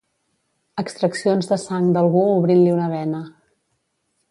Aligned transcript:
Extraccions 0.83 1.51
de 1.51 1.59
sang 1.65 1.85
d'algú 1.97 2.25
obrint-li 2.39 2.75
una 2.79 2.91
vena. 2.97 3.23